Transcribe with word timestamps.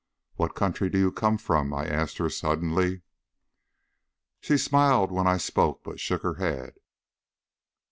"What 0.33 0.55
country 0.55 0.89
do 0.89 0.97
you 0.97 1.11
come 1.11 1.37
from?" 1.37 1.71
I 1.75 1.85
asked 1.85 2.17
her 2.17 2.27
suddenly. 2.27 3.03
She 4.39 4.57
smiled 4.57 5.11
when 5.11 5.27
I 5.27 5.37
spoke, 5.37 5.83
but 5.83 5.99
shook 5.99 6.23
her 6.23 6.33
head. 6.41 6.73